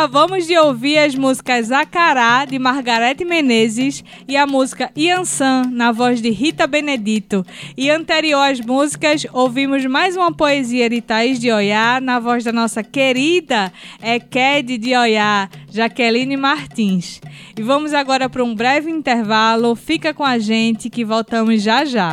Acabamos 0.06 0.46
de 0.46 0.56
ouvir 0.56 0.98
as 0.98 1.16
músicas 1.16 1.72
Acará, 1.72 2.44
de 2.44 2.60
Margarete 2.60 3.24
Menezes, 3.24 4.04
e 4.28 4.36
a 4.36 4.46
música 4.46 4.88
Yansan, 4.96 5.64
na 5.72 5.90
voz 5.90 6.22
de 6.22 6.30
Rita 6.30 6.64
Benedito. 6.64 7.44
E 7.76 7.90
anterior 7.90 8.38
às 8.38 8.60
músicas, 8.60 9.26
ouvimos 9.32 9.84
mais 9.84 10.16
uma 10.16 10.32
poesia 10.32 10.88
de 10.88 11.00
Thaís 11.00 11.40
de 11.40 11.50
Oiá, 11.50 11.98
na 12.00 12.20
voz 12.20 12.44
da 12.44 12.52
nossa 12.52 12.84
querida 12.84 13.72
Eked 14.00 14.78
de 14.78 14.94
Oiá, 14.94 15.50
Jaqueline 15.72 16.36
Martins. 16.36 17.20
E 17.58 17.60
vamos 17.60 17.92
agora 17.92 18.28
para 18.28 18.44
um 18.44 18.54
breve 18.54 18.88
intervalo. 18.88 19.74
Fica 19.74 20.14
com 20.14 20.22
a 20.22 20.38
gente 20.38 20.88
que 20.88 21.04
voltamos 21.04 21.60
já 21.60 21.84
já. 21.84 22.12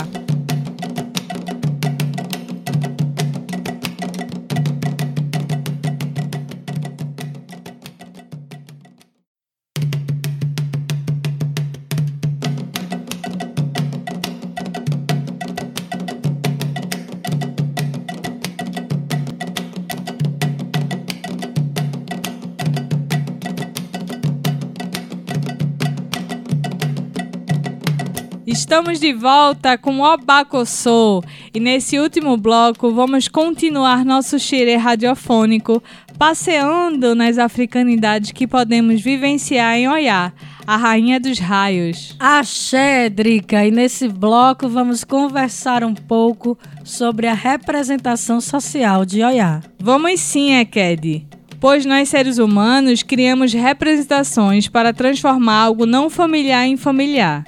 Estamos 28.73 28.99
de 28.99 29.13
volta 29.13 29.77
com 29.77 29.99
o 29.99 30.03
Obacossô 30.03 31.23
e 31.53 31.59
nesse 31.59 31.99
último 31.99 32.35
bloco 32.35 32.91
vamos 32.91 33.27
continuar 33.27 34.03
nosso 34.03 34.39
xerê 34.39 34.77
radiofônico 34.77 35.81
passeando 36.17 37.13
nas 37.13 37.37
africanidades 37.37 38.31
que 38.31 38.47
podemos 38.47 38.99
vivenciar 38.99 39.77
em 39.77 39.87
Oiá, 39.87 40.33
a 40.65 40.75
rainha 40.75 41.19
dos 41.19 41.37
raios. 41.37 42.15
Axé, 42.19 43.11
Drica, 43.11 43.63
e 43.63 43.69
nesse 43.69 44.07
bloco 44.07 44.67
vamos 44.67 45.03
conversar 45.03 45.83
um 45.83 45.93
pouco 45.93 46.57
sobre 46.83 47.27
a 47.27 47.35
representação 47.35 48.41
social 48.41 49.05
de 49.05 49.23
Oiá. 49.23 49.61
Vamos 49.77 50.19
sim, 50.19 50.55
Eked 50.55 51.27
pois 51.59 51.85
nós 51.85 52.09
seres 52.09 52.39
humanos 52.39 53.03
criamos 53.03 53.53
representações 53.53 54.67
para 54.67 54.91
transformar 54.91 55.61
algo 55.61 55.85
não 55.85 56.09
familiar 56.09 56.67
em 56.67 56.75
familiar. 56.75 57.45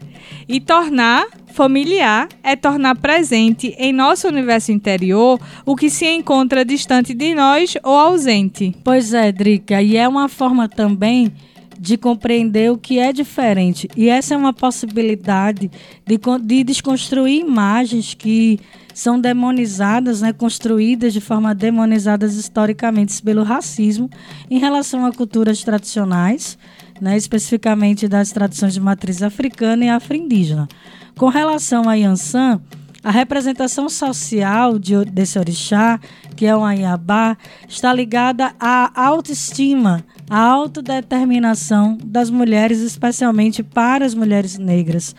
E 0.48 0.60
tornar 0.60 1.26
familiar 1.54 2.28
é 2.44 2.56
tornar 2.56 2.96
presente 2.98 3.74
em 3.78 3.94
nosso 3.94 4.28
universo 4.28 4.72
interior 4.72 5.40
o 5.66 5.76
que 5.76 5.90
se 5.90 6.06
encontra 6.06 6.66
distante 6.66 7.14
de 7.14 7.34
nós 7.34 7.76
ou 7.84 7.96
ausente. 7.96 8.76
Pois 8.84 9.14
é, 9.14 9.32
Drica, 9.32 9.82
e 9.82 9.96
é 9.96 10.08
uma 10.08 10.28
forma 10.28 10.68
também 10.68 11.32
de 11.80 11.98
compreender 11.98 12.72
o 12.72 12.78
que 12.78 13.00
é 13.00 13.12
diferente. 13.12 13.88
E 13.96 14.10
essa 14.10 14.34
é 14.34 14.38
uma 14.38 14.54
possibilidade 14.54 15.70
de, 16.06 16.20
de 16.44 16.64
desconstruir 16.64 17.42
imagens 17.42 18.14
que 18.14 18.60
são 18.94 19.20
demonizadas, 19.20 20.22
né, 20.22 20.32
construídas 20.32 21.12
de 21.12 21.20
forma 21.20 21.54
demonizadas 21.54 22.36
historicamente 22.36 23.22
pelo 23.22 23.44
racismo 23.44 24.10
em 24.50 24.58
relação 24.58 25.06
a 25.06 25.12
culturas 25.12 25.64
tradicionais, 25.64 26.58
né, 27.00 27.18
especificamente 27.18 28.08
das 28.08 28.32
tradições 28.32 28.74
de 28.74 28.80
matriz 28.80 29.22
africana 29.22 29.86
e 29.86 29.90
afro-indígena. 29.90 30.68
Com 31.18 31.28
relação 31.28 31.88
a 31.88 31.94
Yansan, 31.94 32.62
a 33.04 33.12
representação 33.12 33.88
social 33.88 34.80
de, 34.80 35.06
desse 35.06 35.38
orixá, 35.38 36.00
que 36.36 36.46
é 36.46 36.56
o 36.56 36.64
Ayabá, 36.64 37.38
está 37.68 37.94
ligada 37.94 38.54
à 38.60 38.92
autoestima, 39.08 40.04
à 40.30 40.40
autodeterminação 40.40 41.98
das 42.04 42.30
mulheres, 42.30 42.80
especialmente 42.80 43.62
para 43.62 44.06
as 44.06 44.14
mulheres 44.14 44.58
negras 44.58 45.16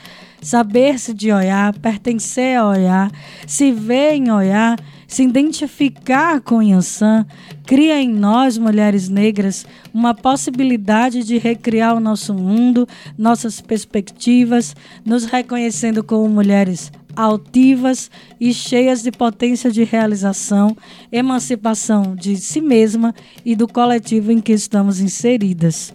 saber-se 0.46 1.12
de 1.12 1.32
Oiá, 1.32 1.72
pertencer 1.82 2.56
a 2.56 2.68
Oiá, 2.68 3.10
se 3.46 3.72
ver 3.72 4.14
em 4.14 4.30
Oiá, 4.30 4.76
se 5.16 5.22
identificar 5.22 6.42
com 6.42 6.62
Yansan, 6.62 7.24
cria 7.64 7.98
em 7.98 8.06
nós, 8.06 8.58
mulheres 8.58 9.08
negras, 9.08 9.64
uma 9.94 10.14
possibilidade 10.14 11.24
de 11.24 11.38
recriar 11.38 11.96
o 11.96 12.00
nosso 12.00 12.34
mundo, 12.34 12.86
nossas 13.16 13.58
perspectivas, 13.58 14.76
nos 15.06 15.24
reconhecendo 15.24 16.04
como 16.04 16.28
mulheres 16.28 16.92
altivas 17.16 18.10
e 18.38 18.52
cheias 18.52 19.02
de 19.02 19.10
potência 19.10 19.70
de 19.70 19.84
realização, 19.84 20.76
emancipação 21.10 22.14
de 22.14 22.36
si 22.36 22.60
mesma 22.60 23.14
e 23.42 23.56
do 23.56 23.66
coletivo 23.66 24.30
em 24.30 24.38
que 24.38 24.52
estamos 24.52 25.00
inseridas. 25.00 25.94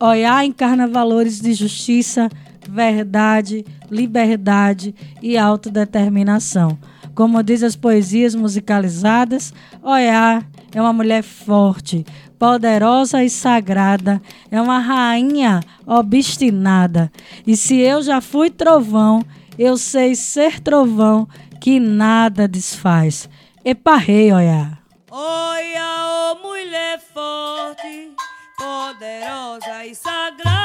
Oiá 0.00 0.44
encarna 0.44 0.88
valores 0.88 1.40
de 1.40 1.54
justiça, 1.54 2.28
verdade, 2.68 3.64
liberdade 3.88 4.92
e 5.22 5.38
autodeterminação. 5.38 6.76
Como 7.16 7.42
diz 7.42 7.62
as 7.62 7.74
poesias 7.74 8.34
musicalizadas, 8.34 9.54
Oiá 9.82 10.44
é 10.74 10.80
uma 10.82 10.92
mulher 10.92 11.22
forte, 11.22 12.04
poderosa 12.38 13.24
e 13.24 13.30
sagrada, 13.30 14.20
é 14.50 14.60
uma 14.60 14.78
rainha 14.78 15.60
obstinada. 15.86 17.10
E 17.46 17.56
se 17.56 17.80
eu 17.80 18.02
já 18.02 18.20
fui 18.20 18.50
trovão, 18.50 19.24
eu 19.58 19.78
sei 19.78 20.14
ser 20.14 20.60
trovão 20.60 21.26
que 21.58 21.80
nada 21.80 22.46
desfaz. 22.46 23.30
Eparrei, 23.64 24.30
Oiá. 24.34 24.76
Oiá, 25.10 26.34
oh 26.34 26.46
mulher 26.46 27.00
forte, 27.14 28.12
poderosa 28.58 29.86
e 29.86 29.94
sagrada, 29.94 30.55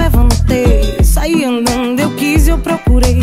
levantei, 0.00 1.04
saí 1.04 1.44
andando, 1.44 2.00
eu 2.00 2.14
quis 2.14 2.48
eu 2.48 2.58
procurei. 2.58 3.20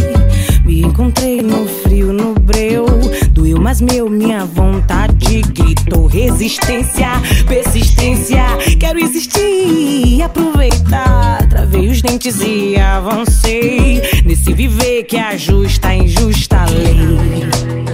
Me 0.63 0.81
encontrei 0.81 1.41
no 1.41 1.67
frio, 1.67 2.13
no 2.13 2.33
breu. 2.33 2.85
Doeu, 3.31 3.59
mas 3.59 3.81
meu, 3.81 4.09
minha 4.09 4.45
vontade 4.45 5.41
gritou 5.41 6.05
resistência, 6.05 7.09
persistência. 7.47 8.43
Quero 8.79 8.99
existir, 8.99 10.21
aproveitar. 10.21 11.47
Travei 11.47 11.89
os 11.89 12.01
dentes 12.01 12.39
e 12.41 12.77
avancei. 12.77 14.01
Nesse 14.25 14.53
viver 14.53 15.03
que 15.03 15.17
ajusta 15.17 15.89
a 15.89 15.95
injusta 15.95 16.65
lei. 16.65 17.86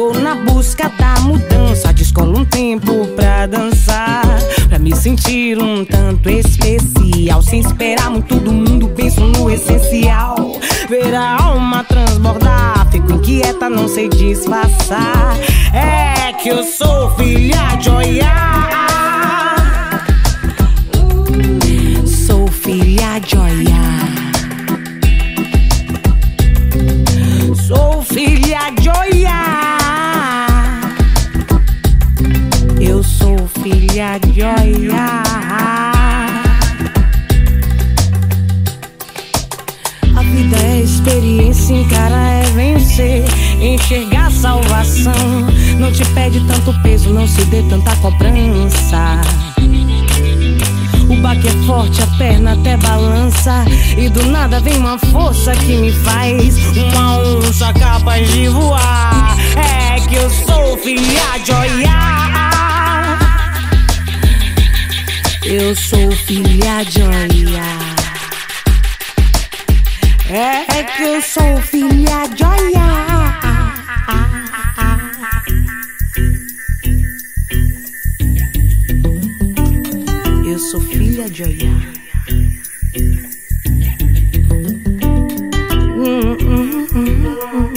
Vou 0.00 0.14
na 0.14 0.34
busca 0.34 0.90
da 0.98 1.20
mudança, 1.20 1.92
descolo 1.92 2.38
um 2.38 2.44
tempo 2.46 3.06
pra 3.08 3.46
dançar. 3.46 4.24
Pra 4.66 4.78
me 4.78 4.96
sentir 4.96 5.58
um 5.58 5.84
tanto 5.84 6.30
especial. 6.30 7.42
Sem 7.42 7.60
esperar 7.60 8.08
muito 8.08 8.36
do 8.36 8.50
mundo, 8.50 8.88
penso 8.96 9.20
no 9.20 9.50
essencial. 9.50 10.58
Ver 10.88 11.14
a 11.14 11.42
alma 11.42 11.84
transbordar, 11.84 12.90
fico 12.90 13.12
inquieta, 13.12 13.68
não 13.68 13.86
sei 13.86 14.08
disfarçar. 14.08 15.36
É 15.74 16.32
que 16.32 16.48
eu 16.48 16.64
sou 16.64 17.10
filha 17.16 17.76
de 17.78 17.90
Oiá. 17.90 18.89
De 34.18 34.42
Oiá. 34.42 35.22
A 40.16 40.22
vida 40.22 40.56
é 40.56 40.80
experiência, 40.80 41.74
encarar 41.74 42.42
é 42.42 42.50
vencer. 42.50 43.24
Enxergar 43.60 44.30
salvação. 44.32 45.12
Não 45.78 45.92
te 45.92 46.04
pede 46.06 46.40
tanto 46.46 46.74
peso, 46.82 47.10
não 47.10 47.26
se 47.26 47.44
dê 47.46 47.62
tanta 47.62 47.94
cobrança. 47.96 49.20
O 51.08 51.16
baque 51.22 51.48
é 51.48 51.66
forte, 51.66 52.02
a 52.02 52.06
perna 52.18 52.54
até 52.54 52.76
balança. 52.78 53.64
E 53.96 54.08
do 54.08 54.24
nada 54.26 54.60
vem 54.60 54.76
uma 54.76 54.98
força 54.98 55.52
que 55.52 55.76
me 55.76 55.92
faz 55.92 56.56
uma 56.76 57.18
onça 57.18 57.72
capaz 57.74 58.28
de 58.32 58.48
voar. 58.48 59.36
É 59.56 60.00
que 60.00 60.16
eu 60.16 60.30
sou 60.30 60.76
filha 60.78 61.38
de 61.44 61.52
Oiá. 61.52 62.39
Eu 65.52 65.74
sou 65.74 66.12
filha 66.12 66.84
de 66.84 67.02
Oiá. 67.02 67.78
É 70.28 70.84
que 70.84 71.02
eu 71.02 71.20
sou 71.20 71.60
filha 71.60 72.28
de 72.28 72.44
Oiá. 72.44 73.80
Eu 80.46 80.58
sou 80.60 80.80
filha 80.80 81.28
de 81.28 81.42
Oiá. 81.42 81.72
Hum, 85.96 87.69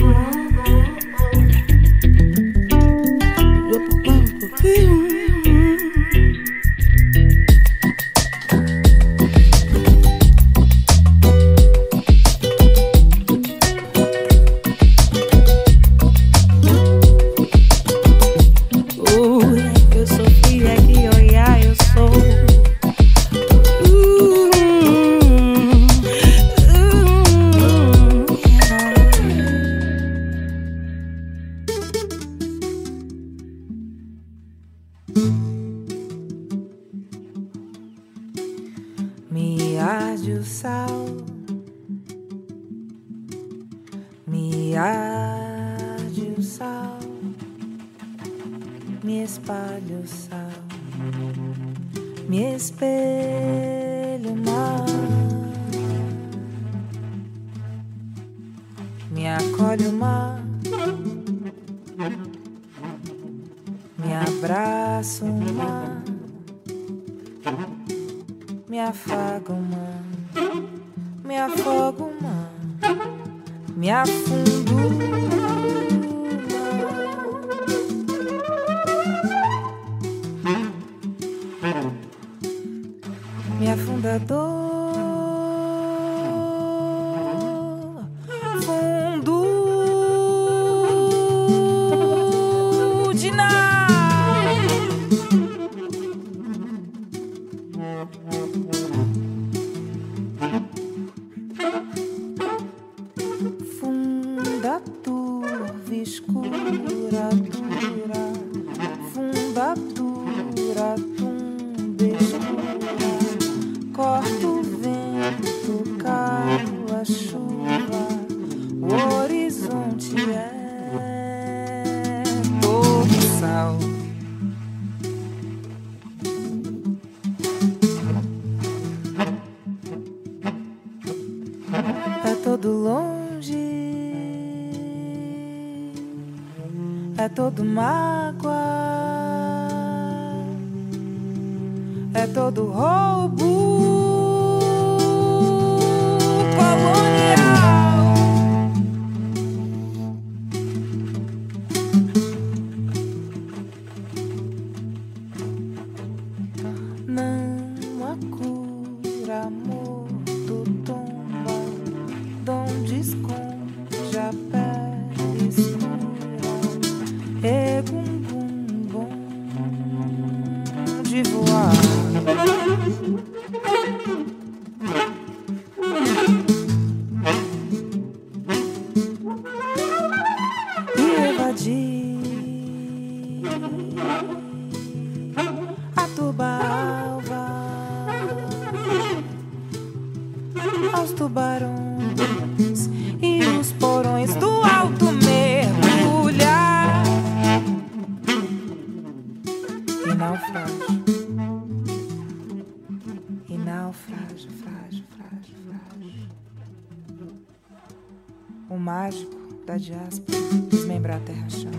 da 209.74 209.78
diáspora, 209.78 210.38
desmembrar 210.69 211.17
a 211.17 211.19
terra 211.21 211.49
chão. 211.49 211.71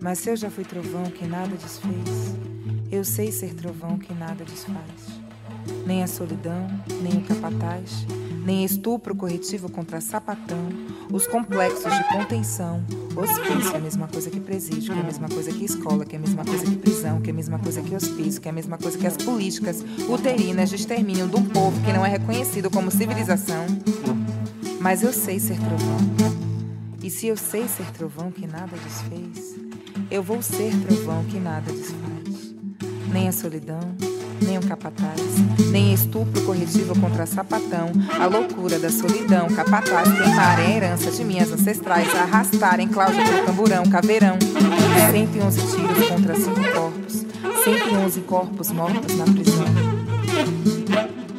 Mas 0.00 0.18
se 0.18 0.30
eu 0.30 0.36
já 0.36 0.50
fui 0.50 0.64
trovão 0.64 1.04
que 1.04 1.26
nada 1.26 1.54
desfez, 1.56 2.34
eu 2.90 3.04
sei 3.04 3.30
ser 3.30 3.52
trovão 3.54 3.98
que 3.98 4.14
nada 4.14 4.44
desfaz. 4.44 5.20
Nem 5.86 6.02
a 6.02 6.06
solidão, 6.06 6.66
nem 7.02 7.18
o 7.18 7.22
capataz, 7.22 8.06
nem 8.46 8.64
estupro 8.64 9.14
corretivo 9.14 9.70
contra 9.70 10.00
sapatão, 10.00 10.68
os 11.12 11.26
complexos 11.26 11.92
de 11.92 12.04
contenção, 12.04 12.82
hospício 13.14 13.74
é 13.74 13.76
a 13.76 13.80
mesma 13.80 14.08
coisa 14.08 14.30
que 14.30 14.40
presídio, 14.40 14.94
que 14.94 14.98
é 14.98 15.02
a 15.02 15.04
mesma 15.04 15.28
coisa 15.28 15.52
que 15.52 15.64
escola, 15.66 16.04
que 16.06 16.16
é 16.16 16.18
a 16.18 16.22
mesma 16.22 16.44
coisa 16.46 16.64
que 16.64 16.76
prisão, 16.76 17.20
que 17.20 17.28
é 17.28 17.32
a 17.32 17.36
mesma 17.36 17.58
coisa 17.58 17.82
que 17.82 17.94
hospício, 17.94 18.40
que 18.40 18.48
é 18.48 18.50
a 18.50 18.54
mesma 18.54 18.78
coisa 18.78 18.96
que 18.96 19.06
as 19.06 19.18
políticas 19.18 19.84
uterinas 20.08 20.70
de 20.70 20.76
extermínio 20.76 21.28
de 21.28 21.36
um 21.36 21.44
povo 21.44 21.78
que 21.82 21.92
não 21.92 22.06
é 22.06 22.08
reconhecido 22.08 22.70
como 22.70 22.90
civilização. 22.90 23.66
Mas 24.84 25.02
eu 25.02 25.14
sei 25.14 25.40
ser 25.40 25.58
trovão. 25.58 26.43
E 27.04 27.10
se 27.10 27.26
eu 27.26 27.36
sei 27.36 27.68
ser 27.68 27.84
trovão 27.92 28.30
que 28.30 28.46
nada 28.46 28.74
desfez, 28.82 29.60
eu 30.10 30.22
vou 30.22 30.40
ser 30.40 30.72
trovão 30.86 31.22
que 31.24 31.38
nada 31.38 31.70
desfaz. 31.70 32.54
Nem 33.12 33.28
a 33.28 33.32
solidão, 33.32 33.94
nem 34.40 34.56
o 34.56 34.62
capataz, 34.62 35.20
nem 35.70 35.92
estupro 35.92 36.40
corretivo 36.46 36.98
contra 36.98 37.26
sapatão, 37.26 37.92
a 38.18 38.24
loucura 38.24 38.78
da 38.78 38.88
solidão, 38.88 39.48
capataz, 39.48 40.10
queimarem 40.16 40.64
a 40.64 40.76
herança 40.76 41.10
de 41.10 41.22
minhas 41.24 41.52
ancestrais, 41.52 42.08
arrastarem 42.14 42.88
Cláudia 42.88 43.22
pelo 43.22 43.44
tamborão, 43.44 43.84
caveirão, 43.84 44.38
111 45.10 45.60
tiros 45.60 46.08
contra 46.08 46.34
cinco 46.34 46.72
corpos, 46.72 47.26
111 47.64 48.20
corpos 48.22 48.70
mortos 48.70 49.14
na 49.14 49.24
prisão. 49.26 49.66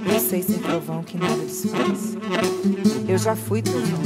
Eu 0.05 0.19
sei 0.19 0.41
ser 0.41 0.59
trovão 0.59 1.03
que 1.03 1.17
nada 1.17 1.35
desfaz. 1.37 2.17
Eu 3.07 3.17
já 3.17 3.35
fui 3.35 3.61
trovão. 3.61 3.99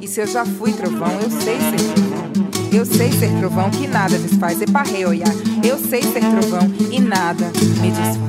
E 0.00 0.06
se 0.06 0.20
eu 0.20 0.26
já 0.26 0.44
fui 0.44 0.72
trovão, 0.72 1.12
eu 1.20 1.30
sei 1.30 1.58
ser 1.58 1.94
trovão. 1.94 2.48
Eu 2.72 2.84
sei 2.84 3.10
ser 3.12 3.30
trovão 3.38 3.70
que 3.70 3.86
nada 3.86 4.18
desfaz. 4.18 4.60
Eparreoia. 4.60 5.24
Eu 5.64 5.78
sei 5.78 6.02
ser 6.02 6.20
trovão 6.20 6.70
e 6.90 7.00
nada 7.00 7.50
me 7.80 7.90
desfaz. 7.90 8.28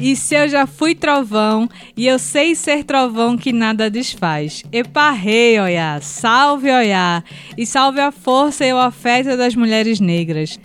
E 0.00 0.14
se 0.16 0.34
eu 0.34 0.46
já 0.46 0.66
fui 0.66 0.94
trovão 0.94 1.66
e 1.96 2.06
eu 2.06 2.18
sei 2.18 2.54
ser 2.54 2.84
trovão 2.84 3.38
que 3.38 3.52
nada 3.54 3.88
desfaz. 3.88 4.62
Eparrei, 4.70 5.58
olhar, 5.58 6.02
salve, 6.02 6.70
olhar, 6.70 7.24
e 7.56 7.64
salve 7.64 8.00
a 8.00 8.12
força 8.12 8.66
e 8.66 8.72
o 8.74 8.76
afeto 8.76 9.34
das 9.34 9.54
mulheres 9.54 10.00
negras. 10.00 10.58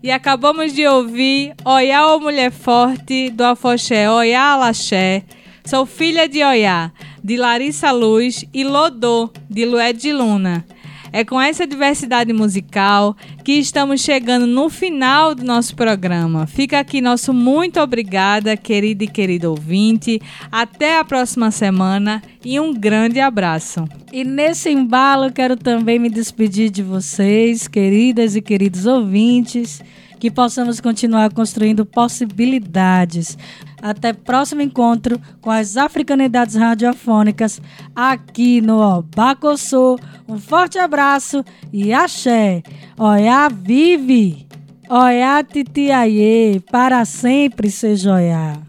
E 0.00 0.12
acabamos 0.12 0.72
de 0.72 0.86
ouvir 0.86 1.54
Oiá, 1.64 2.06
ô 2.06 2.20
Mulher 2.20 2.52
Forte, 2.52 3.30
do 3.30 3.42
Afoxé 3.42 4.08
Oiá 4.08 4.52
Alaxé. 4.52 5.24
Sou 5.64 5.84
filha 5.84 6.28
de 6.28 6.42
Oiá, 6.44 6.92
de 7.22 7.36
Larissa 7.36 7.90
Luz 7.90 8.44
e 8.54 8.62
Lodô, 8.62 9.28
de 9.50 9.64
Lué 9.64 9.92
de 9.92 10.12
Luna. 10.12 10.64
É 11.12 11.24
com 11.24 11.40
essa 11.40 11.66
diversidade 11.66 12.32
musical 12.32 13.16
que 13.44 13.52
estamos 13.52 14.00
chegando 14.00 14.46
no 14.46 14.68
final 14.68 15.34
do 15.34 15.44
nosso 15.44 15.74
programa. 15.74 16.46
Fica 16.46 16.78
aqui 16.78 17.00
nosso 17.00 17.32
muito 17.32 17.80
obrigada, 17.80 18.56
querida 18.56 19.04
e 19.04 19.08
querido 19.08 19.50
ouvinte. 19.50 20.20
Até 20.50 20.98
a 20.98 21.04
próxima 21.04 21.50
semana 21.50 22.22
e 22.44 22.60
um 22.60 22.74
grande 22.74 23.20
abraço. 23.20 23.84
E 24.12 24.24
nesse 24.24 24.70
embalo 24.70 25.32
quero 25.32 25.56
também 25.56 25.98
me 25.98 26.10
despedir 26.10 26.70
de 26.70 26.82
vocês, 26.82 27.66
queridas 27.66 28.36
e 28.36 28.42
queridos 28.42 28.86
ouvintes, 28.86 29.82
que 30.18 30.30
possamos 30.30 30.80
continuar 30.80 31.32
construindo 31.32 31.86
possibilidades. 31.86 33.38
Até 33.80 34.12
próximo 34.12 34.60
encontro 34.60 35.20
com 35.40 35.50
as 35.50 35.76
africanidades 35.76 36.56
radiofônicas 36.56 37.60
aqui 37.94 38.60
no 38.60 38.80
Obacossô. 38.80 39.98
Um 40.28 40.38
forte 40.38 40.78
abraço 40.78 41.44
e 41.72 41.92
axé. 41.92 42.62
Oiá 42.98 43.48
vive. 43.48 44.46
Oiá 44.90 45.44
titiaie, 45.44 46.60
para 46.70 47.04
sempre 47.04 47.70
seja 47.70 48.14
oiá. 48.14 48.68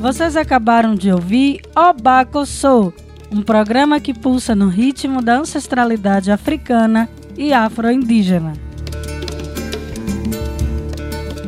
Vocês 0.00 0.34
acabaram 0.34 0.94
de 0.94 1.12
ouvir 1.12 1.60
Obacossô, 1.76 2.90
um 3.30 3.42
programa 3.42 4.00
que 4.00 4.12
pulsa 4.12 4.54
no 4.54 4.68
ritmo 4.68 5.22
da 5.22 5.38
ancestralidade 5.38 6.30
africana 6.30 7.08
e 7.36 7.52
afro-indígena. 7.52 8.52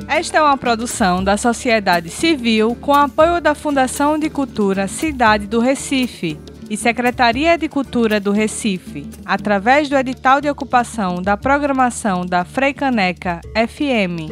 Esta 0.08 0.38
é 0.38 0.42
uma 0.42 0.56
produção 0.56 1.24
da 1.24 1.36
sociedade 1.36 2.08
civil 2.10 2.76
com 2.76 2.94
apoio 2.94 3.40
da 3.40 3.54
Fundação 3.54 4.18
de 4.18 4.28
Cultura 4.28 4.86
Cidade 4.86 5.46
do 5.46 5.58
Recife 5.58 6.38
e 6.70 6.76
Secretaria 6.76 7.58
de 7.58 7.68
Cultura 7.68 8.20
do 8.20 8.30
Recife, 8.30 9.08
através 9.24 9.88
do 9.88 9.96
edital 9.96 10.40
de 10.40 10.48
ocupação 10.48 11.20
da 11.20 11.36
programação 11.36 12.24
da 12.24 12.44
Freicaneca 12.44 13.40
FM. 13.54 14.30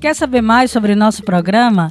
Quer 0.00 0.14
saber 0.14 0.42
mais 0.42 0.70
sobre 0.70 0.94
nosso 0.94 1.22
programa? 1.22 1.90